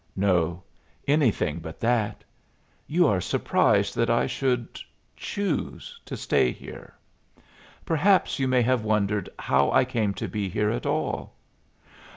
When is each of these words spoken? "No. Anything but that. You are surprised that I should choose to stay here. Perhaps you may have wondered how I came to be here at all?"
"No. 0.15 0.63
Anything 1.07 1.59
but 1.59 1.79
that. 1.79 2.23
You 2.87 3.05
are 3.05 3.21
surprised 3.21 3.95
that 3.95 4.09
I 4.09 4.25
should 4.25 4.79
choose 5.15 5.99
to 6.05 6.17
stay 6.17 6.51
here. 6.51 6.95
Perhaps 7.85 8.39
you 8.39 8.47
may 8.47 8.63
have 8.63 8.83
wondered 8.83 9.29
how 9.37 9.69
I 9.69 9.85
came 9.85 10.15
to 10.15 10.27
be 10.27 10.49
here 10.49 10.71
at 10.71 10.87
all?" 10.87 11.35